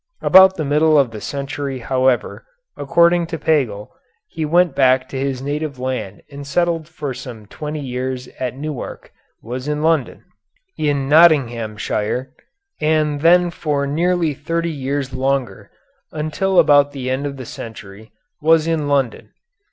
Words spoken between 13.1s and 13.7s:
then